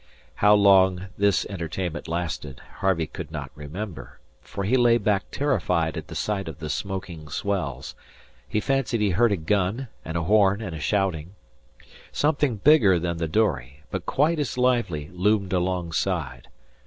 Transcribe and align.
How 0.37 0.55
long 0.55 1.09
this 1.15 1.45
entertainment 1.45 2.07
lasted, 2.07 2.59
Harvey 2.77 3.05
could 3.05 3.29
not 3.29 3.51
remember, 3.53 4.19
for 4.41 4.63
he 4.63 4.75
lay 4.75 4.97
back 4.97 5.25
terrified 5.29 5.95
at 5.95 6.07
the 6.07 6.15
sight 6.15 6.47
of 6.47 6.57
the 6.57 6.71
smoking 6.71 7.27
swells. 7.29 7.93
He 8.49 8.59
fancied 8.59 8.99
he 8.99 9.11
heard 9.11 9.31
a 9.31 9.37
gun 9.37 9.89
and 10.03 10.17
a 10.17 10.23
horn 10.23 10.59
and 10.59 10.81
shouting. 10.81 11.35
Something 12.11 12.55
bigger 12.55 12.97
than 12.97 13.17
the 13.17 13.27
dory, 13.27 13.83
but 13.91 14.07
quite 14.07 14.39
as 14.39 14.57
lively, 14.57 15.09
loomed 15.09 15.53
alongside. 15.53 16.47